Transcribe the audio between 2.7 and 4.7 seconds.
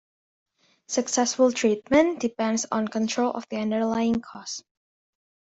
on control of the underlying cause.